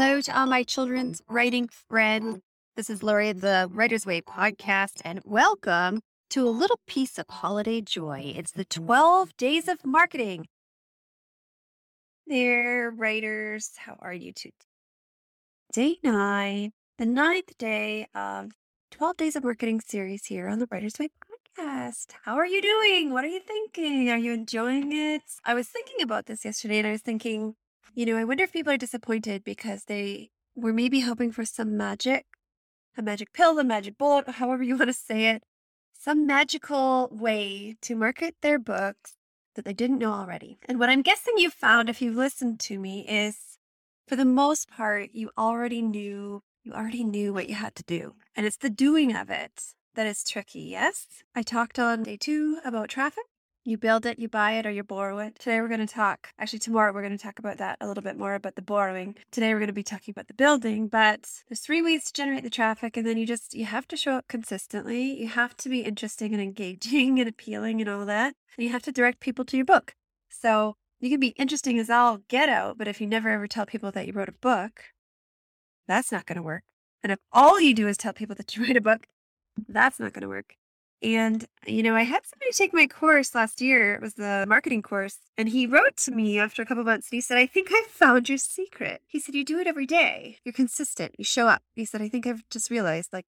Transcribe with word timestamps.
Hello 0.00 0.22
to 0.22 0.34
all 0.34 0.46
my 0.46 0.62
children's 0.62 1.20
writing 1.28 1.68
friends. 1.68 2.38
This 2.74 2.88
is 2.88 3.02
Lori, 3.02 3.34
the 3.34 3.68
Writer's 3.70 4.06
Way 4.06 4.22
podcast, 4.22 5.02
and 5.04 5.20
welcome 5.26 6.00
to 6.30 6.48
a 6.48 6.48
little 6.48 6.80
piece 6.86 7.18
of 7.18 7.26
holiday 7.28 7.82
joy. 7.82 8.32
It's 8.34 8.52
the 8.52 8.64
12 8.64 9.36
days 9.36 9.68
of 9.68 9.84
marketing. 9.84 10.46
There, 12.26 12.90
writers, 12.90 13.72
how 13.76 13.98
are 14.00 14.14
you 14.14 14.32
today? 14.32 14.54
Day 15.70 15.98
nine, 16.02 16.72
the 16.96 17.04
ninth 17.04 17.58
day 17.58 18.06
of 18.14 18.52
12 18.92 19.18
days 19.18 19.36
of 19.36 19.44
marketing 19.44 19.82
series 19.82 20.24
here 20.24 20.48
on 20.48 20.60
the 20.60 20.68
Writer's 20.70 20.98
Way 20.98 21.10
podcast. 21.58 22.14
How 22.24 22.36
are 22.36 22.46
you 22.46 22.62
doing? 22.62 23.12
What 23.12 23.24
are 23.24 23.28
you 23.28 23.40
thinking? 23.40 24.08
Are 24.08 24.16
you 24.16 24.32
enjoying 24.32 24.94
it? 24.94 25.24
I 25.44 25.52
was 25.52 25.68
thinking 25.68 26.00
about 26.00 26.24
this 26.24 26.42
yesterday 26.42 26.78
and 26.78 26.86
I 26.86 26.92
was 26.92 27.02
thinking, 27.02 27.54
you 27.94 28.06
know, 28.06 28.16
I 28.16 28.24
wonder 28.24 28.44
if 28.44 28.52
people 28.52 28.72
are 28.72 28.78
disappointed 28.78 29.44
because 29.44 29.84
they 29.84 30.30
were 30.54 30.72
maybe 30.72 31.00
hoping 31.00 31.32
for 31.32 31.44
some 31.44 31.76
magic, 31.76 32.26
a 32.96 33.02
magic 33.02 33.32
pill, 33.32 33.58
a 33.58 33.64
magic 33.64 33.98
bullet, 33.98 34.28
however 34.40 34.62
you 34.62 34.76
want 34.76 34.88
to 34.88 34.94
say 34.94 35.30
it, 35.30 35.42
some 35.92 36.26
magical 36.26 37.08
way 37.12 37.76
to 37.82 37.94
market 37.94 38.34
their 38.42 38.58
books 38.58 39.16
that 39.54 39.64
they 39.64 39.72
didn't 39.72 39.98
know 39.98 40.12
already. 40.12 40.58
And 40.66 40.78
what 40.78 40.88
I'm 40.88 41.02
guessing 41.02 41.34
you 41.36 41.50
found 41.50 41.88
if 41.88 42.00
you've 42.00 42.16
listened 42.16 42.60
to 42.60 42.78
me 42.78 43.06
is 43.08 43.58
for 44.06 44.16
the 44.16 44.24
most 44.24 44.70
part, 44.70 45.10
you 45.12 45.30
already 45.36 45.82
knew, 45.82 46.42
you 46.64 46.72
already 46.72 47.04
knew 47.04 47.32
what 47.32 47.48
you 47.48 47.54
had 47.54 47.74
to 47.76 47.82
do. 47.82 48.14
And 48.34 48.46
it's 48.46 48.56
the 48.56 48.70
doing 48.70 49.14
of 49.14 49.30
it 49.30 49.74
that 49.94 50.06
is 50.06 50.24
tricky. 50.24 50.60
Yes. 50.60 51.06
I 51.34 51.42
talked 51.42 51.78
on 51.78 52.04
day 52.04 52.16
two 52.16 52.58
about 52.64 52.88
traffic. 52.88 53.24
You 53.62 53.76
build 53.76 54.06
it, 54.06 54.18
you 54.18 54.26
buy 54.26 54.52
it, 54.52 54.64
or 54.64 54.70
you 54.70 54.82
borrow 54.82 55.18
it. 55.18 55.38
Today 55.38 55.60
we're 55.60 55.68
going 55.68 55.86
to 55.86 55.94
talk, 55.94 56.30
actually, 56.38 56.60
tomorrow 56.60 56.94
we're 56.94 57.02
going 57.02 57.16
to 57.16 57.22
talk 57.22 57.38
about 57.38 57.58
that 57.58 57.76
a 57.78 57.86
little 57.86 58.02
bit 58.02 58.16
more 58.16 58.34
about 58.34 58.54
the 58.54 58.62
borrowing. 58.62 59.16
Today 59.30 59.52
we're 59.52 59.60
going 59.60 59.66
to 59.66 59.74
be 59.74 59.82
talking 59.82 60.12
about 60.12 60.28
the 60.28 60.34
building, 60.34 60.88
but 60.88 61.28
there's 61.46 61.60
three 61.60 61.82
ways 61.82 62.04
to 62.04 62.12
generate 62.14 62.42
the 62.42 62.48
traffic, 62.48 62.96
and 62.96 63.06
then 63.06 63.18
you 63.18 63.26
just, 63.26 63.52
you 63.52 63.66
have 63.66 63.86
to 63.88 63.98
show 63.98 64.12
up 64.12 64.28
consistently. 64.28 65.20
You 65.20 65.28
have 65.28 65.58
to 65.58 65.68
be 65.68 65.80
interesting 65.80 66.32
and 66.32 66.42
engaging 66.42 67.18
and 67.20 67.28
appealing 67.28 67.82
and 67.82 67.90
all 67.90 68.06
that. 68.06 68.34
And 68.56 68.64
you 68.64 68.72
have 68.72 68.82
to 68.84 68.92
direct 68.92 69.20
people 69.20 69.44
to 69.44 69.56
your 69.58 69.66
book. 69.66 69.94
So 70.30 70.76
you 70.98 71.10
can 71.10 71.20
be 71.20 71.34
interesting 71.36 71.78
as 71.78 71.90
all 71.90 72.20
get 72.28 72.48
out, 72.48 72.78
but 72.78 72.88
if 72.88 72.98
you 72.98 73.06
never 73.06 73.28
ever 73.28 73.46
tell 73.46 73.66
people 73.66 73.90
that 73.92 74.06
you 74.06 74.14
wrote 74.14 74.30
a 74.30 74.32
book, 74.32 74.84
that's 75.86 76.10
not 76.10 76.24
going 76.24 76.36
to 76.36 76.42
work. 76.42 76.62
And 77.02 77.12
if 77.12 77.18
all 77.30 77.60
you 77.60 77.74
do 77.74 77.88
is 77.88 77.98
tell 77.98 78.14
people 78.14 78.36
that 78.36 78.56
you 78.56 78.62
write 78.64 78.78
a 78.78 78.80
book, 78.80 79.06
that's 79.68 80.00
not 80.00 80.14
going 80.14 80.22
to 80.22 80.28
work. 80.28 80.56
And, 81.02 81.46
you 81.66 81.82
know, 81.82 81.94
I 81.94 82.02
had 82.02 82.26
somebody 82.26 82.52
take 82.52 82.74
my 82.74 82.86
course 82.86 83.34
last 83.34 83.60
year. 83.60 83.94
It 83.94 84.02
was 84.02 84.14
the 84.14 84.44
marketing 84.48 84.82
course. 84.82 85.18
And 85.38 85.48
he 85.48 85.66
wrote 85.66 85.96
to 85.98 86.10
me 86.10 86.38
after 86.38 86.60
a 86.60 86.66
couple 86.66 86.84
months 86.84 87.08
and 87.10 87.16
he 87.16 87.20
said, 87.20 87.38
I 87.38 87.46
think 87.46 87.68
I 87.70 87.84
found 87.88 88.28
your 88.28 88.38
secret. 88.38 89.02
He 89.06 89.18
said, 89.18 89.34
You 89.34 89.44
do 89.44 89.58
it 89.58 89.66
every 89.66 89.86
day. 89.86 90.38
You're 90.44 90.52
consistent. 90.52 91.14
You 91.18 91.24
show 91.24 91.48
up. 91.48 91.62
He 91.74 91.84
said, 91.84 92.02
I 92.02 92.08
think 92.08 92.26
I've 92.26 92.48
just 92.50 92.70
realized 92.70 93.12
like 93.12 93.26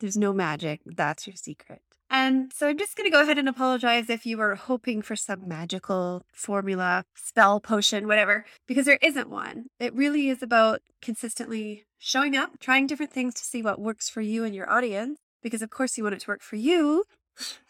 there's 0.00 0.16
no 0.16 0.32
magic. 0.32 0.80
That's 0.84 1.26
your 1.26 1.36
secret. 1.36 1.80
And 2.10 2.52
so 2.52 2.68
I'm 2.68 2.76
just 2.76 2.94
going 2.94 3.06
to 3.06 3.10
go 3.10 3.22
ahead 3.22 3.38
and 3.38 3.48
apologize 3.48 4.10
if 4.10 4.26
you 4.26 4.36
were 4.36 4.54
hoping 4.54 5.00
for 5.00 5.16
some 5.16 5.48
magical 5.48 6.26
formula, 6.30 7.06
spell, 7.14 7.58
potion, 7.58 8.06
whatever, 8.06 8.44
because 8.68 8.84
there 8.84 8.98
isn't 9.00 9.30
one. 9.30 9.68
It 9.80 9.94
really 9.94 10.28
is 10.28 10.42
about 10.42 10.82
consistently 11.00 11.86
showing 11.98 12.36
up, 12.36 12.58
trying 12.58 12.86
different 12.86 13.12
things 13.12 13.32
to 13.34 13.44
see 13.44 13.62
what 13.62 13.80
works 13.80 14.10
for 14.10 14.20
you 14.20 14.44
and 14.44 14.54
your 14.54 14.68
audience 14.68 15.20
because 15.42 15.62
of 15.62 15.70
course 15.70 15.96
you 15.96 16.04
want 16.04 16.14
it 16.14 16.20
to 16.20 16.28
work 16.28 16.42
for 16.42 16.56
you 16.56 17.04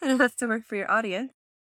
and 0.01 0.13
it 0.13 0.21
has 0.21 0.35
to 0.37 0.47
work 0.47 0.65
for 0.65 0.77
your 0.77 0.91
audience. 0.91 1.33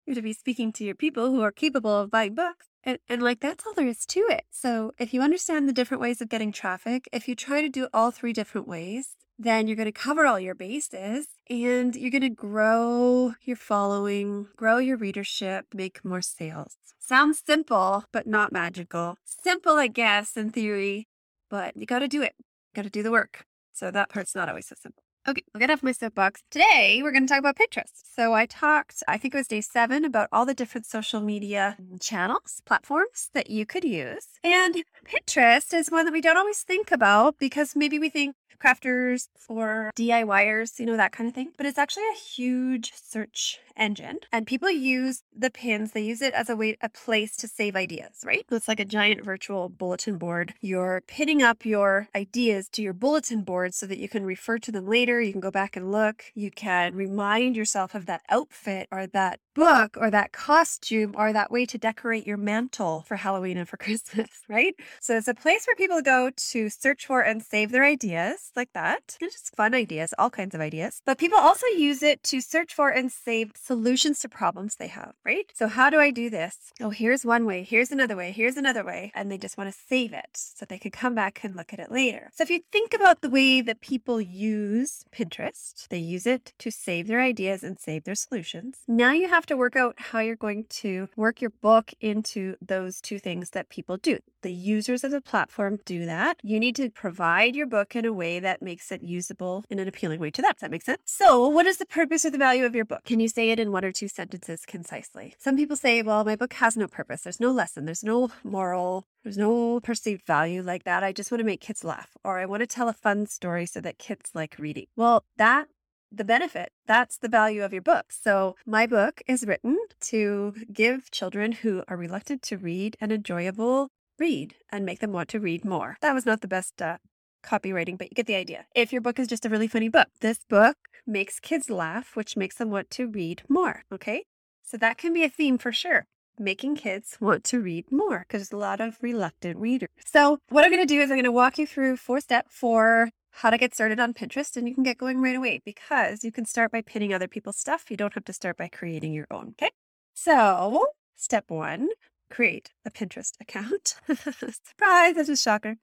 You 0.07 0.13
have 0.13 0.19
to 0.19 0.23
be 0.23 0.33
speaking 0.33 0.73
to 0.73 0.85
your 0.85 0.95
people 0.95 1.31
who 1.31 1.43
are 1.43 1.51
capable 1.51 1.99
of 1.99 2.11
buying 2.11 2.35
books. 2.35 2.67
And, 2.85 2.99
and 3.09 3.21
like 3.21 3.41
that's 3.41 3.67
all 3.67 3.75
there 3.75 3.89
is 3.89 4.07
to 4.07 4.21
it. 4.21 4.45
So 4.51 4.93
if 4.99 5.13
you 5.13 5.21
understand 5.21 5.69
the 5.69 5.73
different 5.73 6.01
ways 6.01 6.21
of 6.21 6.29
getting 6.29 6.53
traffic, 6.53 7.09
if 7.13 7.27
you 7.27 7.35
try 7.35 7.61
to 7.61 7.69
do 7.69 7.89
all 7.93 8.13
three 8.13 8.33
different 8.33 8.69
ways, 8.69 9.17
then 9.39 9.67
you're 9.67 9.77
going 9.77 9.87
to 9.87 9.93
cover 9.93 10.25
all 10.27 10.39
your 10.39 10.55
bases 10.55 11.27
and 11.51 11.95
you're 11.97 12.13
going 12.13 12.23
to 12.23 12.31
grow 12.31 13.35
your 13.43 13.57
following, 13.57 14.47
grow 14.57 14.79
your 14.79 14.97
readership, 14.97 15.67
make 15.75 16.05
more 16.05 16.23
sales. 16.23 16.77
Sounds 16.99 17.43
simple, 17.45 18.05
but 18.13 18.27
not 18.27 18.53
magical. 18.53 19.17
Simple, 19.25 19.75
I 19.75 19.89
guess, 19.89 20.37
in 20.37 20.51
theory, 20.51 21.09
but 21.51 21.77
you 21.77 21.87
got 21.87 21.99
to 21.99 22.09
do 22.09 22.23
it. 22.23 22.35
Got 22.75 22.83
to 22.83 22.91
do 22.91 23.03
the 23.03 23.11
work. 23.11 23.45
So 23.73 23.91
that 23.91 24.09
part's 24.09 24.35
not 24.35 24.49
always 24.49 24.69
so 24.69 24.77
simple. 24.81 25.03
Okay, 25.29 25.43
I'll 25.53 25.59
get 25.59 25.71
off 25.71 25.83
my 25.83 25.91
soapbox. 25.91 26.45
Today, 26.53 27.01
we're 27.03 27.11
going 27.11 27.27
to 27.27 27.29
talk 27.29 27.41
about 27.41 27.57
Pinterest. 27.57 27.91
So, 28.15 28.33
I 28.33 28.47
talked, 28.47 29.03
I 29.09 29.19
think 29.19 29.35
it 29.35 29.39
was 29.39 29.49
day 29.49 29.61
seven, 29.61 30.05
about 30.05 30.29
all 30.31 30.47
the 30.47 30.55
different 30.55 30.87
social 30.87 31.21
media 31.21 31.77
channels, 32.01 32.63
platforms 32.65 33.31
that 33.35 33.51
you 33.51 33.67
could 33.67 33.83
use. 33.83 34.29
And 34.45 34.85
Pinterest 35.05 35.75
is 35.75 35.91
one 35.91 36.05
that 36.05 36.13
we 36.13 36.21
don't 36.21 36.37
always 36.37 36.63
think 36.63 36.93
about 36.93 37.39
because 37.41 37.75
maybe 37.75 37.99
we 37.99 38.09
think 38.09 38.37
crafters 38.57 39.29
or 39.49 39.91
DIYers, 39.97 40.79
you 40.79 40.87
know, 40.87 40.97
that 40.97 41.13
kind 41.13 41.29
of 41.29 41.35
thing. 41.35 41.53
But 41.57 41.67
it's 41.67 41.79
actually 41.79 42.09
a 42.13 42.19
huge 42.19 42.93
search 42.95 43.61
engine 43.77 44.19
and 44.33 44.47
people 44.47 44.71
use 44.71 45.23
the 45.37 45.51
pins 45.51 45.93
they 45.93 46.03
use 46.03 46.23
it 46.23 46.33
as 46.35 46.49
a 46.49 46.57
way 46.57 46.77
a 46.81 46.89
place 46.89 47.37
to 47.37 47.47
save 47.47 47.77
ideas 47.77 48.23
right 48.25 48.47
it's 48.51 48.69
like 48.69 48.81
a 48.81 48.85
giant 48.85 49.23
virtual 49.23 49.69
bulletin 49.69 50.17
board 50.17 50.55
you're 50.61 51.03
pinning 51.07 51.43
up 51.43 51.65
your 51.65 52.09
ideas 52.15 52.69
to 52.69 52.83
your 52.83 52.93
bulletin 52.93 53.43
board 53.43 53.75
so 53.75 53.87
that 53.87 53.99
you 53.99 54.09
can 54.09 54.25
refer 54.25 54.59
to 54.59 54.73
them 54.73 54.87
later 54.87 55.21
you 55.21 55.33
can 55.33 55.41
go 55.41 55.51
back 55.51 55.77
and 55.77 55.93
look 55.93 56.25
you 56.35 56.51
can 56.51 56.95
remind 56.95 57.57
yourself 57.57 57.95
of 57.95 58.07
that 58.07 58.23
outfit 58.31 58.89
or 58.91 59.07
that 59.07 59.41
book 59.55 59.97
or 59.99 60.11
that 60.11 60.33
costume 60.33 61.15
or 61.17 61.33
that 61.33 61.51
way 61.51 61.67
to 61.67 61.79
decorate 61.79 62.27
your 62.27 62.37
mantle 62.37 63.05
for 63.07 63.17
halloween 63.17 63.57
and 63.57 63.69
for 63.69 63.77
christmas 63.87 64.29
right 64.49 64.75
so 65.01 65.17
it's 65.17 65.29
a 65.29 65.35
place 65.35 65.67
where 65.67 65.77
people 65.77 66.01
go 66.01 66.31
to 66.37 66.69
search 66.71 67.07
for 67.07 67.21
and 67.21 67.43
save 67.43 67.71
their 67.71 67.85
ideas 67.85 68.46
like 68.55 68.73
that 68.73 69.17
it's 69.21 69.35
just 69.35 69.57
fun 69.57 69.75
ideas 69.75 70.15
all 70.19 70.31
kinds 70.31 70.55
of 70.55 70.61
ideas 70.61 71.03
but 71.05 71.19
people 71.19 71.39
also 71.39 71.67
use 71.69 72.03
it 72.03 72.23
to 72.23 72.41
search 72.41 72.75
for 72.75 72.91
and 72.91 73.11
save 73.11 73.53
solutions 73.55 74.21
to 74.21 74.29
problems 74.29 74.77
they 74.77 74.89
have, 74.89 75.15
right? 75.25 75.51
So, 75.55 75.69
how 75.69 75.91
do 75.91 75.99
I 75.99 76.11
do 76.11 76.31
this? 76.31 76.73
Oh, 76.81 76.91
here's 76.91 77.25
one 77.25 77.47
way, 77.47 77.63
here's 77.63 77.93
another 77.93 78.17
way, 78.17 78.33
here's 78.33 78.57
another 78.57 78.85
way. 78.85 79.13
And 79.15 79.31
they 79.31 79.39
just 79.39 79.57
want 79.57 79.73
to 79.73 79.79
save 79.89 80.13
it 80.13 80.31
so 80.33 80.65
they 80.65 80.79
can 80.79 80.91
come 80.91 81.15
back 81.15 81.41
and 81.43 81.57
look 81.57 81.73
at 81.73 81.79
it 81.79 81.91
later. 81.91 82.31
So, 82.35 82.43
if 82.43 82.51
you 82.51 82.61
think 82.73 82.95
about 82.95 83.21
the 83.21 83.31
way 83.31 83.61
that 83.61 83.81
people 83.81 84.21
use 84.21 85.05
Pinterest, 85.13 85.89
they 85.89 85.99
use 85.99 86.27
it 86.27 86.53
to 86.59 86.71
save 86.71 87.07
their 87.07 87.21
ideas 87.21 87.63
and 87.63 87.79
save 87.79 88.05
their 88.05 88.15
solutions. 88.15 88.79
Now 88.89 89.13
you 89.13 89.29
have 89.29 89.47
to 89.47 89.57
work 89.57 89.77
out 89.77 89.95
how 89.99 90.21
you're 90.21 90.37
going 90.37 90.65
to 90.83 91.09
work 91.17 91.41
your 91.41 91.51
book 91.51 91.93
into 92.01 92.57
those 92.61 93.01
two 93.01 93.19
things 93.19 93.51
that 93.51 93.69
people 93.69 93.97
do. 93.97 94.19
The 94.43 94.53
users 94.53 95.03
of 95.03 95.11
the 95.11 95.21
platform 95.21 95.79
do 95.85 96.07
that. 96.07 96.39
You 96.43 96.61
need 96.61 96.77
to 96.77 96.91
provide 96.91 97.57
your 97.57 97.67
book 97.67 97.97
in 97.97 98.05
a 98.05 98.13
way 98.13 98.36
that 98.41 98.63
makes 98.63 98.91
it 98.93 99.03
usable 99.03 99.65
in 99.71 99.79
an 99.79 99.89
appealing 99.89 100.21
way 100.21 100.31
to 100.31 100.43
them. 100.43 100.53
Does 100.53 100.61
that 100.61 100.71
make 100.71 100.83
sense? 100.83 101.01
So, 101.05 101.49
what 101.49 101.67
is 101.67 101.79
the 101.79 101.87
purpose 101.87 102.25
or 102.25 102.31
the 102.31 102.39
value 102.39 102.65
of 102.65 102.75
your 102.75 102.85
book? 102.85 103.05
Can 103.05 103.21
you 103.21 103.29
say 103.29 103.51
it 103.51 103.59
in 103.59 103.73
one 103.73 103.85
or 103.85 103.93
two 103.93 104.09
sentences 104.09 104.65
concisely? 104.67 105.35
Some 105.39 105.57
people 105.57 105.77
say, 105.77 106.03
well, 106.03 106.25
my 106.25 106.37
book 106.37 106.55
has 106.55 106.77
no 106.77 106.87
purpose. 106.87 107.23
There's 107.23 107.41
no 107.41 107.51
lesson. 107.51 107.85
There's 107.85 108.05
no 108.05 108.31
moral. 108.45 109.05
There's 109.25 109.39
no 109.39 109.81
perceived 109.81 110.27
value 110.27 110.63
like 110.63 110.85
that. 110.85 111.03
I 111.03 111.13
just 111.13 111.31
want 111.31 111.41
to 111.41 111.47
make 111.47 111.61
kids 111.61 111.85
laugh, 111.85 112.17
or 112.25 112.39
I 112.39 112.47
want 112.47 112.61
to 112.61 112.67
tell 112.67 112.89
a 112.89 112.93
fun 112.93 113.27
story 113.27 113.67
so 113.67 113.81
that 113.81 113.99
kids 113.99 114.31
like 114.35 114.57
reading. 114.59 114.87
Well, 114.97 115.25
that 115.37 115.69
the 116.13 116.25
benefit. 116.25 116.71
That's 116.87 117.19
the 117.19 117.29
value 117.29 117.63
of 117.65 117.73
your 117.73 117.83
book. 117.83 118.07
So, 118.13 118.55
my 118.65 118.87
book 118.87 119.21
is 119.27 119.45
written 119.45 119.77
to 120.03 120.55
give 120.73 121.11
children 121.11 121.53
who 121.53 121.83
are 121.89 121.97
reluctant 121.97 122.43
to 122.43 122.57
read 122.57 122.97
an 123.01 123.11
enjoyable 123.11 123.91
read 124.19 124.55
and 124.71 124.85
make 124.85 125.01
them 125.01 125.13
want 125.13 125.29
to 125.31 125.41
read 125.41 125.65
more. 125.65 125.97
That 126.01 126.15
was 126.15 126.27
not 126.27 126.41
the 126.41 126.49
best 126.49 126.81
uh, 126.81 126.99
copywriting, 127.43 127.99
but 127.99 128.09
you 128.11 128.15
get 128.15 128.27
the 128.27 128.35
idea. 128.35 128.67
If 128.75 128.93
your 128.93 129.01
book 129.01 129.19
is 129.19 129.29
just 129.29 129.47
a 129.47 129.49
really 129.49 129.69
funny 129.69 129.89
book, 129.89 130.09
this 130.21 130.39
book 130.49 130.77
makes 131.07 131.41
kids 131.41 131.71
laugh, 131.71 132.17
which 132.17 132.37
makes 132.37 132.57
them 132.57 132.71
want 132.71 132.91
to 132.91 133.07
read 133.07 133.43
more. 133.49 133.85
Okay. 133.93 134.25
So 134.63 134.77
that 134.79 134.99
can 134.99 135.13
be 135.13 135.23
a 135.23 135.29
theme 135.29 135.59
for 135.59 135.73
sure. 135.73 136.07
Making 136.39 136.77
kids 136.77 137.17
want 137.21 137.45
to 137.45 137.61
read 137.61 137.91
more 137.91 138.27
because 138.27 138.41
there's 138.43 138.53
a 138.53 138.57
lot 138.57 138.81
of 138.81 138.99
reluctant 139.01 139.59
readers. 139.59 139.89
So, 140.05 140.39
what 140.51 140.65
I'm 140.65 140.71
going 140.71 140.87
to 140.87 140.95
do 140.95 141.01
is 141.01 141.11
I'm 141.11 141.17
going 141.17 141.25
to 141.25 141.33
walk 141.33 141.57
you 141.57 141.67
through 141.67 141.97
four 141.97 142.21
step 142.21 142.49
for 142.51 143.09
how 143.31 143.49
to 143.49 143.57
get 143.57 143.75
started 143.75 144.01
on 144.01 144.13
Pinterest 144.13 144.57
and 144.57 144.69
you 144.69 144.75
can 144.75 144.83
get 144.83 144.99
going 144.99 145.23
right 145.23 145.37
away 145.37 145.63
because 145.65 146.25
you 146.25 146.33
can 146.33 146.45
start 146.45 146.73
by 146.73 146.83
pinning 146.83 147.15
other 147.15 147.29
people's 147.29 147.57
stuff. 147.57 147.91
You 147.91 147.97
don't 147.97 148.13
have 148.15 148.25
to 148.25 148.35
start 148.35 148.59
by 148.59 148.69
creating 148.69 149.15
your 149.15 149.27
own. 149.31 149.55
Okay. 149.59 149.71
So, 150.13 150.89
step 151.15 151.45
one, 151.49 151.89
create 152.31 152.71
a 152.85 152.91
Pinterest 152.91 153.33
account. 153.41 153.95
Surprise, 154.07 155.15
that's 155.15 155.29
a 155.29 155.37
shocker. 155.37 155.77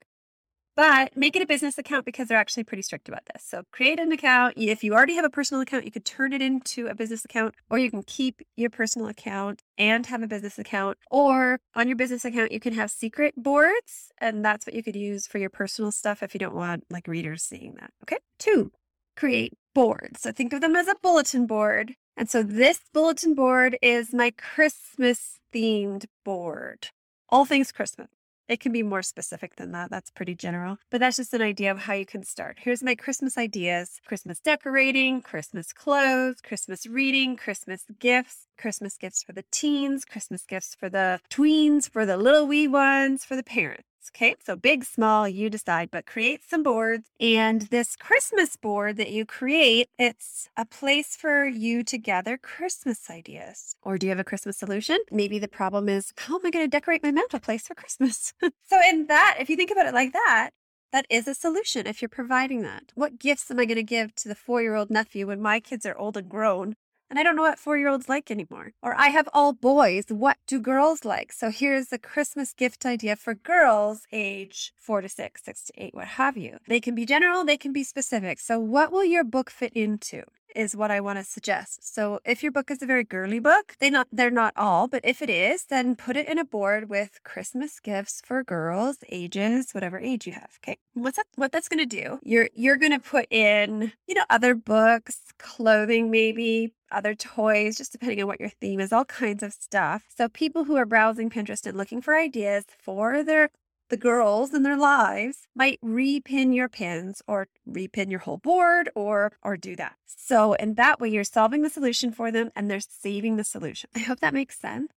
But 0.76 1.16
make 1.16 1.36
it 1.36 1.42
a 1.42 1.46
business 1.46 1.78
account 1.78 2.04
because 2.04 2.26
they're 2.28 2.38
actually 2.38 2.64
pretty 2.64 2.82
strict 2.82 3.08
about 3.08 3.26
this. 3.32 3.44
So 3.44 3.62
create 3.70 4.00
an 4.00 4.10
account. 4.10 4.54
If 4.56 4.82
you 4.82 4.92
already 4.92 5.14
have 5.14 5.24
a 5.24 5.30
personal 5.30 5.60
account, 5.60 5.84
you 5.84 5.92
could 5.92 6.04
turn 6.04 6.32
it 6.32 6.42
into 6.42 6.88
a 6.88 6.94
business 6.94 7.24
account, 7.24 7.54
or 7.70 7.78
you 7.78 7.90
can 7.90 8.02
keep 8.02 8.42
your 8.56 8.70
personal 8.70 9.06
account 9.06 9.62
and 9.78 10.06
have 10.06 10.22
a 10.22 10.26
business 10.26 10.58
account. 10.58 10.98
Or 11.10 11.60
on 11.74 11.86
your 11.86 11.96
business 11.96 12.24
account, 12.24 12.50
you 12.50 12.58
can 12.58 12.74
have 12.74 12.90
secret 12.90 13.34
boards, 13.36 14.10
and 14.18 14.44
that's 14.44 14.66
what 14.66 14.74
you 14.74 14.82
could 14.82 14.96
use 14.96 15.26
for 15.26 15.38
your 15.38 15.50
personal 15.50 15.92
stuff 15.92 16.22
if 16.22 16.34
you 16.34 16.40
don't 16.40 16.54
want 16.54 16.84
like 16.90 17.06
readers 17.06 17.42
seeing 17.42 17.74
that. 17.80 17.90
Okay. 18.02 18.18
Two, 18.38 18.72
create 19.16 19.52
boards. 19.74 20.22
So 20.22 20.32
think 20.32 20.52
of 20.52 20.60
them 20.60 20.74
as 20.74 20.88
a 20.88 20.96
bulletin 21.02 21.46
board. 21.46 21.94
And 22.16 22.28
so 22.30 22.42
this 22.42 22.80
bulletin 22.92 23.34
board 23.34 23.76
is 23.82 24.12
my 24.12 24.32
Christmas 24.32 25.38
themed 25.52 26.06
board. 26.24 26.88
All 27.28 27.44
things 27.44 27.72
Christmas. 27.72 28.08
It 28.46 28.60
can 28.60 28.72
be 28.72 28.82
more 28.82 29.02
specific 29.02 29.56
than 29.56 29.72
that. 29.72 29.90
That's 29.90 30.10
pretty 30.10 30.34
general, 30.34 30.76
but 30.90 31.00
that's 31.00 31.16
just 31.16 31.32
an 31.32 31.40
idea 31.40 31.70
of 31.70 31.78
how 31.78 31.94
you 31.94 32.04
can 32.04 32.22
start. 32.22 32.58
Here's 32.60 32.82
my 32.82 32.94
Christmas 32.94 33.38
ideas 33.38 34.00
Christmas 34.06 34.38
decorating, 34.38 35.22
Christmas 35.22 35.72
clothes, 35.72 36.42
Christmas 36.42 36.86
reading, 36.86 37.36
Christmas 37.36 37.84
gifts, 37.98 38.46
Christmas 38.58 38.98
gifts 38.98 39.22
for 39.22 39.32
the 39.32 39.44
teens, 39.50 40.04
Christmas 40.04 40.44
gifts 40.44 40.74
for 40.74 40.90
the 40.90 41.20
tweens, 41.30 41.88
for 41.88 42.04
the 42.04 42.18
little 42.18 42.46
wee 42.46 42.68
ones, 42.68 43.24
for 43.24 43.34
the 43.34 43.42
parents. 43.42 43.93
Okay, 44.10 44.34
so 44.44 44.56
big, 44.56 44.84
small, 44.84 45.28
you 45.28 45.50
decide, 45.50 45.90
but 45.90 46.06
create 46.06 46.42
some 46.48 46.62
boards. 46.62 47.08
And 47.18 47.62
this 47.62 47.96
Christmas 47.96 48.56
board 48.56 48.96
that 48.96 49.10
you 49.10 49.24
create, 49.24 49.88
it's 49.98 50.48
a 50.56 50.64
place 50.64 51.16
for 51.16 51.46
you 51.46 51.82
to 51.84 51.98
gather 51.98 52.36
Christmas 52.36 53.10
ideas. 53.10 53.76
Or 53.82 53.98
do 53.98 54.06
you 54.06 54.10
have 54.10 54.18
a 54.18 54.24
Christmas 54.24 54.56
solution? 54.56 54.98
Maybe 55.10 55.38
the 55.38 55.48
problem 55.48 55.88
is, 55.88 56.12
how 56.18 56.36
am 56.36 56.46
I 56.46 56.50
going 56.50 56.64
to 56.64 56.70
decorate 56.70 57.02
my 57.02 57.12
mantle 57.12 57.40
place 57.40 57.66
for 57.66 57.74
Christmas? 57.74 58.32
so, 58.42 58.80
in 58.88 59.06
that, 59.06 59.36
if 59.40 59.48
you 59.48 59.56
think 59.56 59.70
about 59.70 59.86
it 59.86 59.94
like 59.94 60.12
that, 60.12 60.50
that 60.92 61.06
is 61.10 61.26
a 61.26 61.34
solution 61.34 61.88
if 61.88 62.00
you're 62.00 62.08
providing 62.08 62.62
that. 62.62 62.92
What 62.94 63.18
gifts 63.18 63.50
am 63.50 63.58
I 63.58 63.64
going 63.64 63.76
to 63.76 63.82
give 63.82 64.14
to 64.14 64.28
the 64.28 64.36
four 64.36 64.62
year 64.62 64.76
old 64.76 64.90
nephew 64.90 65.26
when 65.26 65.42
my 65.42 65.58
kids 65.58 65.84
are 65.84 65.98
old 65.98 66.16
and 66.16 66.28
grown? 66.28 66.76
And 67.10 67.18
I 67.18 67.22
don't 67.22 67.36
know 67.36 67.42
what 67.42 67.58
four 67.58 67.76
year 67.76 67.88
olds 67.88 68.08
like 68.08 68.30
anymore. 68.30 68.72
Or 68.82 68.94
I 68.96 69.08
have 69.08 69.28
all 69.32 69.52
boys. 69.52 70.06
What 70.08 70.38
do 70.46 70.60
girls 70.60 71.04
like? 71.04 71.32
So 71.32 71.50
here's 71.50 71.92
a 71.92 71.98
Christmas 71.98 72.52
gift 72.52 72.84
idea 72.86 73.16
for 73.16 73.34
girls 73.34 74.06
age 74.12 74.72
four 74.76 75.00
to 75.00 75.08
six, 75.08 75.44
six 75.44 75.64
to 75.64 75.72
eight, 75.76 75.94
what 75.94 76.06
have 76.06 76.36
you. 76.36 76.58
They 76.68 76.80
can 76.80 76.94
be 76.94 77.06
general, 77.06 77.44
they 77.44 77.56
can 77.56 77.72
be 77.72 77.84
specific. 77.84 78.40
So, 78.40 78.58
what 78.58 78.92
will 78.92 79.04
your 79.04 79.24
book 79.24 79.50
fit 79.50 79.72
into? 79.74 80.24
is 80.54 80.76
what 80.76 80.90
I 80.90 81.00
want 81.00 81.18
to 81.18 81.24
suggest. 81.24 81.94
So 81.94 82.20
if 82.24 82.42
your 82.42 82.52
book 82.52 82.70
is 82.70 82.82
a 82.82 82.86
very 82.86 83.04
girly 83.04 83.38
book, 83.38 83.76
they 83.80 83.90
not 83.90 84.08
they're 84.12 84.30
not 84.30 84.54
all, 84.56 84.88
but 84.88 85.00
if 85.04 85.20
it 85.20 85.30
is, 85.30 85.64
then 85.64 85.96
put 85.96 86.16
it 86.16 86.28
in 86.28 86.38
a 86.38 86.44
board 86.44 86.88
with 86.88 87.20
Christmas 87.24 87.80
gifts 87.80 88.22
for 88.24 88.42
girls, 88.44 88.98
ages, 89.10 89.72
whatever 89.72 89.98
age 89.98 90.26
you 90.26 90.32
have. 90.32 90.58
Okay. 90.62 90.78
What's 90.94 91.16
that 91.16 91.26
what 91.36 91.52
that's 91.52 91.68
gonna 91.68 91.86
do? 91.86 92.18
You're 92.22 92.48
you're 92.54 92.76
gonna 92.76 93.00
put 93.00 93.26
in, 93.30 93.92
you 94.06 94.14
know, 94.14 94.24
other 94.30 94.54
books, 94.54 95.18
clothing 95.38 96.10
maybe, 96.10 96.72
other 96.94 97.14
toys, 97.14 97.76
just 97.76 97.92
depending 97.92 98.20
on 98.22 98.26
what 98.26 98.40
your 98.40 98.48
theme 98.48 98.80
is, 98.80 98.92
all 98.92 99.04
kinds 99.04 99.42
of 99.42 99.52
stuff. 99.52 100.04
So 100.16 100.28
people 100.28 100.64
who 100.64 100.76
are 100.76 100.86
browsing 100.86 101.30
Pinterest 101.30 101.66
and 101.66 101.76
looking 101.76 102.00
for 102.00 102.16
ideas 102.16 102.64
for 102.78 103.22
their 103.22 103.50
the 103.90 103.96
girls 103.98 104.54
in 104.54 104.62
their 104.62 104.78
lives 104.78 105.46
might 105.54 105.78
repin 105.82 106.54
your 106.54 106.68
pins 106.68 107.20
or 107.28 107.48
repin 107.68 108.10
your 108.10 108.20
whole 108.20 108.38
board 108.38 108.90
or 108.94 109.32
or 109.42 109.56
do 109.56 109.76
that. 109.76 109.96
So 110.06 110.54
in 110.54 110.74
that 110.74 111.00
way 111.00 111.10
you're 111.10 111.24
solving 111.24 111.62
the 111.62 111.70
solution 111.70 112.10
for 112.10 112.30
them 112.32 112.50
and 112.56 112.70
they're 112.70 112.80
saving 112.80 113.36
the 113.36 113.44
solution. 113.44 113.90
I 113.94 114.00
hope 114.00 114.20
that 114.20 114.34
makes 114.34 114.58
sense. 114.58 114.90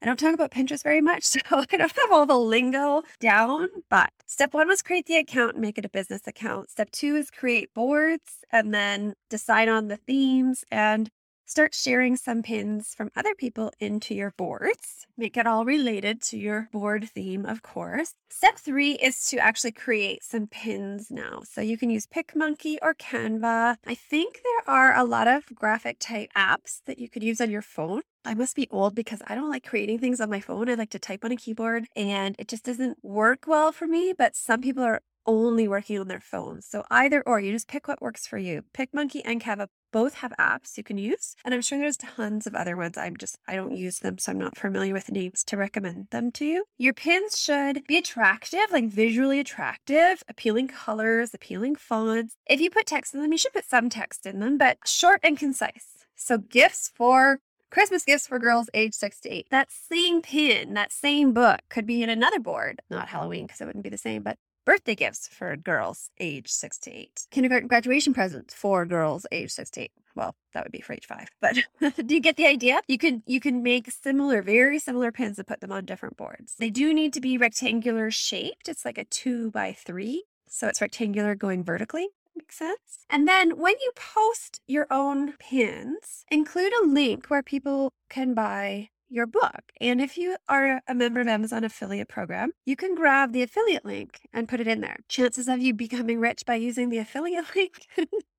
I 0.00 0.06
don't 0.06 0.18
talk 0.18 0.34
about 0.34 0.52
Pinterest 0.52 0.84
very 0.84 1.00
much, 1.00 1.24
so 1.24 1.40
I 1.50 1.64
don't 1.76 1.96
have 1.96 2.12
all 2.12 2.26
the 2.26 2.38
lingo 2.38 3.02
down. 3.18 3.68
But 3.90 4.10
step 4.26 4.54
one 4.54 4.68
was 4.68 4.82
create 4.82 5.06
the 5.06 5.16
account 5.16 5.54
and 5.54 5.62
make 5.62 5.76
it 5.76 5.84
a 5.84 5.88
business 5.88 6.26
account. 6.26 6.70
Step 6.70 6.90
two 6.92 7.16
is 7.16 7.30
create 7.30 7.74
boards 7.74 8.44
and 8.52 8.72
then 8.72 9.14
decide 9.28 9.68
on 9.68 9.88
the 9.88 9.96
themes 9.96 10.64
and 10.70 11.10
Start 11.48 11.74
sharing 11.74 12.14
some 12.14 12.42
pins 12.42 12.92
from 12.94 13.10
other 13.16 13.34
people 13.34 13.72
into 13.80 14.14
your 14.14 14.32
boards. 14.36 15.06
Make 15.16 15.34
it 15.34 15.46
all 15.46 15.64
related 15.64 16.20
to 16.24 16.36
your 16.36 16.68
board 16.72 17.08
theme, 17.08 17.46
of 17.46 17.62
course. 17.62 18.12
Step 18.28 18.58
three 18.58 18.96
is 18.96 19.24
to 19.28 19.38
actually 19.38 19.72
create 19.72 20.22
some 20.22 20.46
pins 20.46 21.10
now. 21.10 21.40
So 21.44 21.62
you 21.62 21.78
can 21.78 21.88
use 21.88 22.04
PicMonkey 22.04 22.76
or 22.82 22.92
Canva. 22.92 23.78
I 23.86 23.94
think 23.94 24.42
there 24.44 24.74
are 24.76 24.94
a 24.94 25.04
lot 25.04 25.26
of 25.26 25.46
graphic 25.54 25.96
type 25.98 26.28
apps 26.36 26.82
that 26.84 26.98
you 26.98 27.08
could 27.08 27.22
use 27.22 27.40
on 27.40 27.50
your 27.50 27.62
phone. 27.62 28.02
I 28.26 28.34
must 28.34 28.54
be 28.54 28.68
old 28.70 28.94
because 28.94 29.22
I 29.26 29.34
don't 29.34 29.48
like 29.48 29.64
creating 29.64 30.00
things 30.00 30.20
on 30.20 30.28
my 30.28 30.40
phone. 30.40 30.68
I 30.68 30.74
like 30.74 30.90
to 30.90 30.98
type 30.98 31.24
on 31.24 31.32
a 31.32 31.36
keyboard 31.36 31.86
and 31.96 32.36
it 32.38 32.48
just 32.48 32.64
doesn't 32.64 32.98
work 33.02 33.46
well 33.46 33.72
for 33.72 33.86
me. 33.86 34.12
But 34.12 34.36
some 34.36 34.60
people 34.60 34.84
are 34.84 35.00
only 35.28 35.68
working 35.68 36.00
on 36.00 36.08
their 36.08 36.18
phones. 36.18 36.66
So 36.66 36.84
either 36.90 37.22
or, 37.24 37.38
you 37.38 37.52
just 37.52 37.68
pick 37.68 37.86
what 37.86 38.02
works 38.02 38.26
for 38.26 38.38
you. 38.38 38.64
PicMonkey 38.76 39.20
and 39.24 39.40
Canva 39.40 39.68
both 39.92 40.14
have 40.14 40.32
apps 40.38 40.76
you 40.76 40.82
can 40.82 40.98
use, 40.98 41.34
and 41.44 41.54
I'm 41.54 41.62
sure 41.62 41.78
there's 41.78 41.96
tons 41.96 42.46
of 42.46 42.54
other 42.54 42.76
ones. 42.76 42.98
I'm 42.98 43.16
just 43.16 43.38
I 43.46 43.54
don't 43.54 43.76
use 43.76 44.00
them, 44.00 44.18
so 44.18 44.32
I'm 44.32 44.38
not 44.38 44.56
familiar 44.56 44.92
with 44.92 45.10
names 45.10 45.44
to 45.44 45.56
recommend 45.56 46.08
them 46.10 46.30
to 46.32 46.44
you. 46.44 46.64
Your 46.76 46.92
pins 46.92 47.40
should 47.40 47.86
be 47.86 47.96
attractive, 47.96 48.66
like 48.70 48.88
visually 48.88 49.40
attractive, 49.40 50.22
appealing 50.28 50.68
colors, 50.68 51.32
appealing 51.32 51.76
fonts. 51.76 52.34
If 52.46 52.60
you 52.60 52.70
put 52.70 52.86
text 52.86 53.14
in 53.14 53.22
them, 53.22 53.32
you 53.32 53.38
should 53.38 53.52
put 53.52 53.68
some 53.68 53.88
text 53.88 54.26
in 54.26 54.40
them, 54.40 54.58
but 54.58 54.78
short 54.84 55.20
and 55.22 55.38
concise. 55.38 56.04
So 56.16 56.38
gifts 56.38 56.90
for 56.94 57.40
Christmas 57.70 58.04
gifts 58.04 58.26
for 58.26 58.38
girls 58.38 58.70
age 58.72 58.94
six 58.94 59.20
to 59.20 59.28
eight. 59.30 59.46
That 59.50 59.70
same 59.70 60.22
pin, 60.22 60.74
that 60.74 60.92
same 60.92 61.32
book 61.32 61.60
could 61.68 61.86
be 61.86 62.02
in 62.02 62.10
another 62.10 62.40
board. 62.40 62.80
Not 62.90 63.08
Halloween 63.08 63.46
because 63.46 63.60
it 63.60 63.66
wouldn't 63.66 63.84
be 63.84 63.90
the 63.90 63.98
same, 63.98 64.22
but 64.22 64.38
birthday 64.68 64.94
gifts 64.94 65.26
for 65.28 65.56
girls 65.56 66.10
age 66.20 66.50
six 66.50 66.76
to 66.76 66.90
eight, 66.90 67.26
kindergarten 67.30 67.68
graduation 67.68 68.12
presents 68.12 68.52
for 68.52 68.84
girls 68.84 69.24
age 69.32 69.50
six 69.50 69.70
to 69.70 69.80
eight. 69.80 69.92
Well, 70.14 70.34
that 70.52 70.62
would 70.62 70.72
be 70.72 70.82
for 70.82 70.92
age 70.92 71.06
five, 71.06 71.30
but 71.40 71.56
do 72.06 72.14
you 72.14 72.20
get 72.20 72.36
the 72.36 72.46
idea? 72.46 72.82
You 72.86 72.98
can 72.98 73.22
you 73.24 73.40
can 73.40 73.62
make 73.62 73.90
similar, 73.90 74.42
very 74.42 74.78
similar 74.78 75.10
pins 75.10 75.38
and 75.38 75.48
put 75.48 75.62
them 75.62 75.72
on 75.72 75.86
different 75.86 76.18
boards. 76.18 76.54
They 76.58 76.68
do 76.68 76.92
need 76.92 77.14
to 77.14 77.20
be 77.22 77.38
rectangular 77.38 78.10
shaped. 78.10 78.68
It's 78.68 78.84
like 78.84 78.98
a 78.98 79.04
two 79.04 79.50
by 79.50 79.72
three, 79.72 80.24
so 80.46 80.68
it's 80.68 80.82
rectangular 80.82 81.34
going 81.34 81.64
vertically. 81.64 82.08
Makes 82.36 82.56
sense. 82.56 83.06
And 83.08 83.26
then 83.26 83.56
when 83.56 83.74
you 83.80 83.90
post 83.96 84.60
your 84.66 84.86
own 84.90 85.32
pins, 85.38 86.26
include 86.30 86.74
a 86.74 86.86
link 86.86 87.28
where 87.28 87.42
people 87.42 87.94
can 88.10 88.34
buy 88.34 88.90
your 89.10 89.26
book. 89.26 89.72
And 89.80 90.00
if 90.00 90.16
you 90.16 90.36
are 90.48 90.80
a 90.86 90.94
member 90.94 91.20
of 91.20 91.28
Amazon 91.28 91.64
affiliate 91.64 92.08
program, 92.08 92.52
you 92.64 92.76
can 92.76 92.94
grab 92.94 93.32
the 93.32 93.42
affiliate 93.42 93.84
link 93.84 94.20
and 94.32 94.48
put 94.48 94.60
it 94.60 94.66
in 94.66 94.80
there. 94.80 94.98
Chances 95.08 95.48
of 95.48 95.60
you 95.60 95.74
becoming 95.74 96.20
rich 96.20 96.44
by 96.46 96.56
using 96.56 96.90
the 96.90 96.98
affiliate 96.98 97.44
link, 97.56 97.86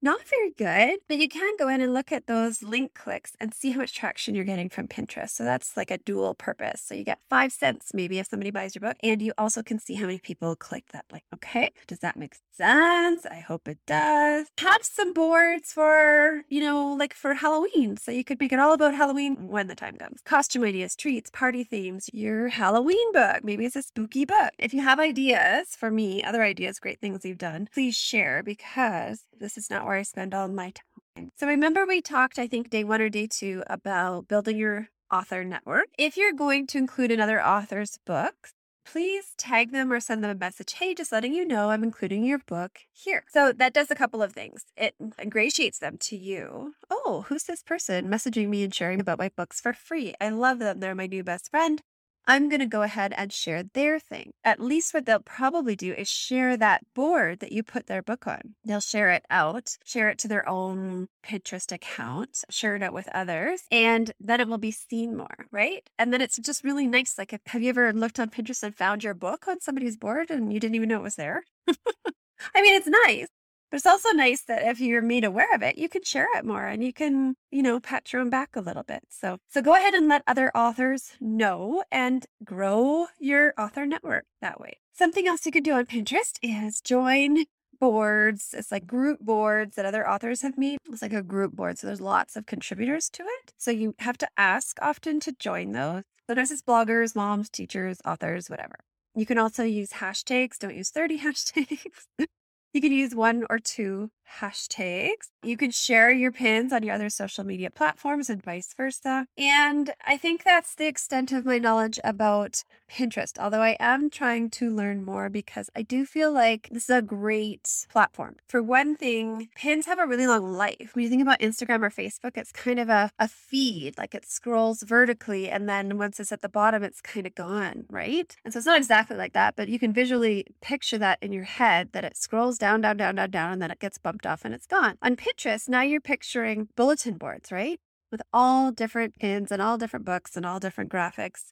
not 0.01 0.24
very 0.27 0.51
good, 0.51 1.00
but 1.07 1.18
you 1.18 1.27
can 1.27 1.56
go 1.57 1.68
in 1.68 1.81
and 1.81 1.94
look 1.94 2.12
at 2.12 2.27
those 2.27 2.62
link 2.63 2.94
clicks 2.94 3.33
and 3.39 3.54
see 3.54 3.71
how 3.71 3.80
much 3.80 3.94
traction 3.94 4.36
you're 4.36 4.45
getting 4.45 4.69
from 4.69 4.88
Pinterest. 4.88 5.31
So 5.31 5.44
that's 5.44 5.75
like 5.75 5.92
a 5.92 5.98
dual 5.98 6.36
purpose. 6.36 6.81
So 6.81 6.95
you 6.95 7.04
get 7.04 7.19
five 7.30 7.51
cents 7.51 7.92
maybe 7.94 8.19
if 8.19 8.27
somebody 8.27 8.51
buys 8.51 8.75
your 8.75 8.81
book, 8.81 8.98
and 9.04 9.22
you 9.22 9.33
also 9.38 9.63
can 9.63 9.80
see 9.80 9.95
how 9.95 10.06
many 10.06 10.19
people 10.19 10.56
click 10.56 10.86
that 10.94 11.06
link. 11.12 11.24
Okay. 11.33 11.72
Does 11.88 12.00
that 12.00 12.18
make 12.18 12.36
sense? 12.54 13.25
I 13.25 13.39
hope 13.39 13.68
it 13.68 13.80
does. 13.86 14.48
Have 14.60 14.83
some 14.83 15.13
boards 15.13 15.74
for, 15.74 16.44
you 16.50 16.62
know, 16.62 16.94
like 16.94 17.13
for 17.13 17.33
Halloween. 17.33 17.98
So 17.98 18.12
you 18.12 18.24
could 18.24 18.39
make 18.39 18.54
it 18.54 18.60
all 18.60 18.74
about 18.74 18.95
Halloween 18.95 19.48
when 19.48 19.68
the 19.68 19.75
time 19.75 19.95
comes. 19.98 20.22
Costume 20.24 20.59
ideas, 20.64 20.96
treats, 20.96 21.30
party 21.30 21.64
themes, 21.64 22.10
your 22.14 22.50
Halloween 22.50 23.12
book. 23.12 23.44
Maybe 23.44 23.66
it's 23.66 23.76
a 23.76 23.82
spooky 23.82 24.26
book. 24.26 24.52
If 24.58 24.74
you 24.74 24.82
have 24.82 25.00
ideas 25.00 25.76
for 25.76 25.92
me, 25.92 26.24
other 26.24 26.44
ideas, 26.44 26.80
great 26.80 27.00
things 27.00 27.26
you've 27.26 27.38
done, 27.38 27.68
please 27.74 27.96
share 27.96 28.44
because 28.44 29.25
this 29.39 29.58
is 29.58 29.70
not 29.70 29.86
where 29.86 29.96
I 29.96 30.04
spend 30.04 30.34
all 30.34 30.48
my 30.48 30.74
time. 31.16 31.32
So 31.38 31.48
remember 31.48 31.86
we 31.86 32.01
talked, 32.01 32.39
I 32.39 32.48
think, 32.48 32.70
day 32.70 32.84
one 32.84 33.01
or 33.01 33.10
day 33.10 33.28
two 33.28 33.63
about 33.68 34.28
building 34.28 34.58
your 34.58 34.89
author 35.12 35.44
network. 35.44 35.88
If 35.98 36.18
you're 36.18 36.34
going 36.34 36.68
to 36.68 36.78
include 36.78 37.12
another 37.12 37.44
author's 37.44 38.00
books, 38.06 38.54
please 38.91 39.34
tag 39.38 39.72
them 39.72 39.91
or 39.91 40.00
send 40.00 40.24
them 40.24 40.31
a 40.31 40.36
message. 40.36 40.74
Hey, 40.74 40.96
just 40.96 41.12
letting 41.12 41.34
you 41.34 41.46
know 41.46 41.69
I'm 41.69 41.84
including 41.84 42.25
your 42.25 42.39
book 42.39 42.79
here. 42.91 43.24
So 43.29 43.51
that 43.51 43.74
does 43.74 43.91
a 43.91 43.96
couple 43.96 44.24
of 44.24 44.34
things. 44.34 44.65
It 44.75 44.96
ingratiates 45.22 45.79
them 45.79 45.98
to 46.00 46.15
you. 46.15 46.74
Oh, 46.89 47.25
who's 47.27 47.43
this 47.43 47.62
person 47.62 48.08
messaging 48.08 48.50
me 48.50 48.63
and 48.63 48.74
sharing 48.74 49.00
about 49.00 49.19
my 49.19 49.29
books 49.29 49.62
for 49.62 49.74
free? 49.74 50.15
I 50.19 50.29
love 50.29 50.60
them. 50.60 50.79
They're 50.79 50.96
my 50.96 51.08
new 51.08 51.24
best 51.24 51.51
friend. 51.51 51.81
I'm 52.28 52.50
going 52.50 52.60
to 52.60 52.66
go 52.66 52.84
ahead 52.84 53.14
and 53.18 53.34
share 53.34 53.64
their 53.64 54.00
thing. 54.00 54.32
At 54.44 54.60
least 54.60 54.94
what 54.94 55.06
they'll 55.06 55.20
probably 55.20 55.76
do 55.76 55.94
is 55.94 56.08
share 56.08 56.58
that 56.58 56.84
board 56.94 57.40
that 57.40 57.52
you 57.52 57.64
put 57.64 57.88
their 57.88 58.02
book 58.02 58.28
on. 58.28 58.56
They'll 58.64 58.80
share 58.80 59.10
it 59.12 59.26
out, 59.30 59.78
share 59.84 60.10
it 60.10 60.20
to 60.20 60.28
their 60.28 60.48
own 60.48 61.08
Pinterest 61.26 61.72
account, 61.72 62.44
share 62.50 62.76
it 62.76 62.84
out 62.84 62.94
with 62.94 63.10
others, 63.14 63.64
and 63.72 64.12
then 64.20 64.42
it 64.42 64.48
will 64.48 64.58
be 64.58 64.72
seen 64.72 65.18
more, 65.18 65.48
right? 65.52 65.90
And 65.98 66.14
then 66.14 66.22
it's 66.22 66.38
just 66.38 66.64
really 66.64 66.88
nice. 66.88 67.18
Like, 67.18 67.40
have 67.48 67.62
you 67.62 67.70
ever 67.70 67.92
looked 67.94 68.20
on 68.20 68.30
Pinterest 68.30 68.64
and 68.64 68.76
found 68.76 69.04
your 69.04 69.14
book 69.14 69.48
on 69.48 69.60
somebody's 69.60 69.98
board 69.98 70.30
and 70.30 70.54
you 70.54 70.60
didn't 70.60 70.76
even 70.76 70.90
know 70.90 70.98
it 70.98 71.04
was 71.04 71.16
there? 71.16 71.44
I 71.68 72.62
mean, 72.62 72.76
it's 72.76 72.88
nice. 72.88 73.28
But 73.70 73.78
it's 73.78 73.86
also 73.86 74.10
nice 74.12 74.42
that 74.44 74.64
if 74.64 74.80
you're 74.80 75.02
made 75.02 75.24
aware 75.24 75.54
of 75.54 75.62
it, 75.62 75.78
you 75.78 75.90
can 75.90 76.04
share 76.04 76.28
it 76.36 76.46
more 76.46 76.66
and 76.66 76.84
you 76.84 76.92
can, 76.92 77.36
you 77.52 77.62
know, 77.62 77.80
pat 77.80 78.12
your 78.12 78.22
own 78.22 78.30
back 78.30 78.56
a 78.56 78.62
little 78.62 78.84
bit. 78.84 79.04
So, 79.10 79.38
so 79.48 79.62
go 79.62 79.76
ahead 79.76 79.94
and 79.94 80.08
let 80.08 80.24
other 80.26 80.52
authors 80.56 81.14
know 81.22 81.84
and 81.92 82.26
grow 82.44 83.08
your 83.20 83.54
author 83.58 83.86
network 83.86 84.26
that 84.42 84.60
way. 84.60 84.78
Something 84.94 85.28
else 85.28 85.46
you 85.46 85.52
could 85.52 85.64
do 85.64 85.74
on 85.74 85.86
Pinterest 85.86 86.40
is 86.42 86.82
join 86.82 87.46
boards. 87.80 88.54
It's 88.58 88.72
like 88.72 88.86
group 88.86 89.20
boards 89.20 89.76
that 89.76 89.86
other 89.86 90.08
authors 90.10 90.42
have 90.42 90.58
made. 90.58 90.80
It's 90.92 91.02
like 91.02 91.14
a 91.14 91.24
group 91.24 91.54
board. 91.54 91.78
So 91.78 91.88
there's 91.88 92.02
lots 92.02 92.36
of 92.36 92.46
contributors 92.46 93.10
to 93.12 93.24
it. 93.24 93.54
So 93.58 93.72
you 93.72 93.96
have 94.00 94.18
to 94.18 94.28
ask 94.38 94.78
often 94.82 95.20
to 95.22 95.32
join 95.32 95.72
those. 95.72 96.04
Sometimes 96.28 96.52
it's 96.52 96.62
bloggers, 96.62 97.16
moms, 97.16 97.50
teachers, 97.50 98.00
authors, 98.06 98.50
whatever. 98.50 98.76
You 99.16 99.26
can 99.26 99.38
also 99.38 99.64
use 99.64 99.94
hashtags. 99.94 100.60
Don't 100.60 100.76
use 100.76 100.90
30 100.90 101.20
hashtags. 101.26 102.28
You 102.74 102.82
can 102.82 102.92
use 102.92 103.16
one 103.16 103.46
or 103.50 103.60
two 103.60 104.12
hashtags. 104.39 105.29
You 105.43 105.57
can 105.57 105.71
share 105.71 106.12
your 106.12 106.31
pins 106.31 106.71
on 106.74 106.83
your 106.83 106.95
other 106.95 107.09
social 107.09 107.43
media 107.43 107.69
platforms 107.69 108.29
and 108.29 108.43
vice 108.43 108.74
versa. 108.75 109.25
And 109.38 109.93
I 110.05 110.17
think 110.17 110.43
that's 110.43 110.75
the 110.75 110.88
extent 110.88 111.31
of 111.31 111.45
my 111.45 111.57
knowledge 111.57 112.00
about 112.03 112.63
Pinterest, 112.89 113.38
although 113.39 113.62
I 113.62 113.77
am 113.79 114.09
trying 114.09 114.50
to 114.51 114.69
learn 114.69 115.05
more 115.05 115.29
because 115.29 115.69
I 115.75 115.81
do 115.81 116.05
feel 116.05 116.31
like 116.31 116.69
this 116.71 116.89
is 116.89 116.95
a 116.95 117.01
great 117.01 117.86
platform. 117.91 118.38
For 118.48 118.62
one 118.62 118.95
thing, 118.95 119.50
pins 119.55 119.86
have 119.86 120.00
a 120.00 120.07
really 120.07 120.27
long 120.27 120.53
life. 120.53 120.91
When 120.93 121.03
you 121.03 121.09
think 121.09 121.21
about 121.21 121.39
Instagram 121.39 121.83
or 121.83 121.89
Facebook, 121.89 122.36
it's 122.36 122.51
kind 122.51 122.79
of 122.79 122.89
a, 122.89 123.12
a 123.19 123.27
feed, 123.27 123.98
like 123.98 124.15
it 124.15 124.25
scrolls 124.25 124.83
vertically 124.83 125.50
and 125.50 125.69
then 125.69 125.98
once 125.98 126.19
it's 126.19 126.31
at 126.31 126.41
the 126.41 126.50
bottom, 126.50 126.83
it's 126.83 127.01
kind 127.01 127.27
of 127.27 127.36
gone, 127.36 127.86
right? 127.89 128.36
And 128.43 128.53
so 128.53 128.59
it's 128.59 128.65
not 128.65 128.77
exactly 128.77 129.17
like 129.17 129.33
that, 129.33 129.55
but 129.55 129.69
you 129.69 129.79
can 129.79 129.93
visually 129.93 130.45
picture 130.62 130.98
that 130.98 131.19
in 131.21 131.31
your 131.31 131.43
head 131.43 131.89
that 131.93 132.03
it 132.03 132.17
scrolls 132.17 132.57
down, 132.57 132.81
down, 132.81 132.98
down, 132.98 133.15
down, 133.15 133.29
down, 133.29 133.53
and 133.53 133.62
then 133.62 133.71
it 133.71 133.79
gets 133.79 133.98
bumped 133.98 134.19
off 134.26 134.46
and 134.46 134.54
it's 134.54 134.66
gone. 134.68 134.98
On 135.02 135.16
Pinterest, 135.16 135.70
now 135.70 135.82
you're 135.82 136.02
picturing 136.02 136.70
bulletin 136.76 137.18
boards, 137.18 137.52
right? 137.52 137.80
With 138.12 138.22
all 138.34 138.72
different 138.72 139.18
pins 139.20 139.52
and 139.52 139.62
all 139.62 139.78
different 139.78 140.06
books 140.06 140.36
and 140.36 140.46
all 140.46 140.60
different 140.60 140.92
graphics. 140.92 141.52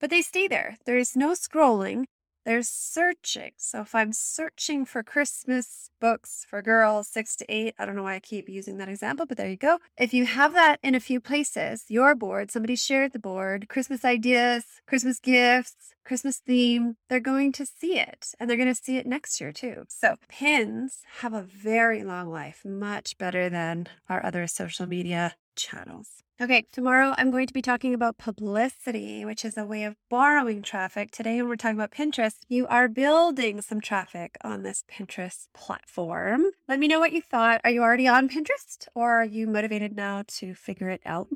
But 0.00 0.10
they 0.10 0.22
stay 0.22 0.48
there. 0.48 0.76
There's 0.84 1.16
no 1.16 1.32
scrolling. 1.32 2.04
There's 2.44 2.68
searching. 2.68 3.52
So 3.56 3.80
if 3.80 3.94
I'm 3.94 4.12
searching 4.12 4.84
for 4.84 5.02
Christmas 5.02 5.90
books 6.00 6.46
for 6.48 6.60
girls 6.60 7.08
six 7.08 7.36
to 7.36 7.46
eight, 7.48 7.74
I 7.78 7.86
don't 7.86 7.96
know 7.96 8.02
why 8.02 8.16
I 8.16 8.20
keep 8.20 8.48
using 8.48 8.76
that 8.78 8.88
example, 8.88 9.24
but 9.26 9.36
there 9.36 9.48
you 9.48 9.56
go. 9.56 9.78
If 9.96 10.12
you 10.12 10.26
have 10.26 10.52
that 10.52 10.78
in 10.82 10.94
a 10.94 11.00
few 11.00 11.20
places, 11.20 11.84
your 11.88 12.14
board, 12.14 12.50
somebody 12.50 12.76
shared 12.76 13.12
the 13.12 13.18
board, 13.18 13.68
Christmas 13.68 14.04
ideas, 14.04 14.64
Christmas 14.86 15.18
gifts, 15.20 15.94
Christmas 16.04 16.38
theme, 16.38 16.96
they're 17.08 17.20
going 17.20 17.52
to 17.52 17.64
see 17.64 17.98
it 17.98 18.34
and 18.38 18.48
they're 18.48 18.58
going 18.58 18.74
to 18.74 18.74
see 18.74 18.98
it 18.98 19.06
next 19.06 19.40
year 19.40 19.52
too. 19.52 19.84
So 19.88 20.16
pins 20.28 21.00
have 21.20 21.32
a 21.32 21.42
very 21.42 22.04
long 22.04 22.28
life, 22.28 22.62
much 22.64 23.16
better 23.16 23.48
than 23.48 23.88
our 24.08 24.24
other 24.24 24.46
social 24.46 24.86
media 24.86 25.36
channels. 25.56 26.23
Okay, 26.40 26.66
tomorrow 26.72 27.14
I'm 27.16 27.30
going 27.30 27.46
to 27.46 27.54
be 27.54 27.62
talking 27.62 27.94
about 27.94 28.18
publicity, 28.18 29.24
which 29.24 29.44
is 29.44 29.56
a 29.56 29.64
way 29.64 29.84
of 29.84 29.94
borrowing 30.10 30.62
traffic. 30.62 31.12
Today, 31.12 31.36
when 31.36 31.48
we're 31.48 31.54
talking 31.54 31.78
about 31.78 31.92
Pinterest, 31.92 32.38
you 32.48 32.66
are 32.66 32.88
building 32.88 33.62
some 33.62 33.80
traffic 33.80 34.36
on 34.42 34.64
this 34.64 34.82
Pinterest 34.90 35.46
platform. 35.54 36.46
Let 36.66 36.80
me 36.80 36.88
know 36.88 36.98
what 36.98 37.12
you 37.12 37.22
thought. 37.22 37.60
Are 37.62 37.70
you 37.70 37.82
already 37.82 38.08
on 38.08 38.28
Pinterest 38.28 38.88
or 38.96 39.20
are 39.20 39.24
you 39.24 39.46
motivated 39.46 39.94
now 39.94 40.24
to 40.26 40.54
figure 40.56 40.88
it 40.88 41.02
out? 41.06 41.28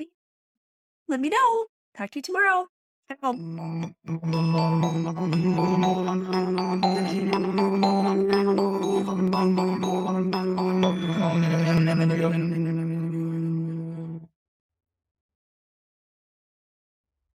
Let 1.07 1.21
me 1.21 1.29
know. 1.29 1.67
Talk 1.97 2.11
to 2.11 2.19
you 2.19 2.23
tomorrow. 2.23 2.67